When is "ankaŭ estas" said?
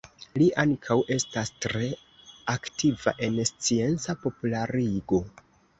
0.61-1.51